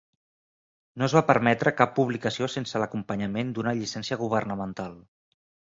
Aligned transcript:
No 1.01 1.05
es 1.07 1.13
va 1.17 1.21
permetre 1.27 1.73
cap 1.83 1.93
publicació 1.99 2.49
sense 2.55 2.83
l'acompanyament 2.85 3.55
d'una 3.61 3.77
llicència 3.83 4.21
governamental. 4.25 5.01